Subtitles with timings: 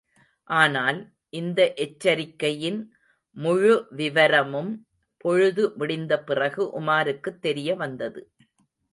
[0.49, 0.99] ஆனால்,
[1.29, 2.79] இந்த எச்சரிக்கையின்
[3.37, 4.71] முழுவிவரமும்
[5.17, 8.23] பொழுது விடிந்த பிறகு உமாருக்குத் தெரியவந்தது.